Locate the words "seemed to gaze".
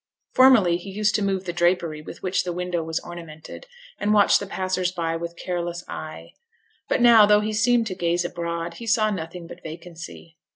7.53-8.25